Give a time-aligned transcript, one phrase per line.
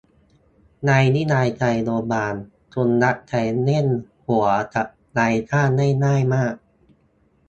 [0.85, 2.35] ในนิยายไทยโบราณ
[2.73, 3.87] คนรับใช้เล่น
[4.27, 6.53] หัวกับนายจ้างได้ง่ายมาก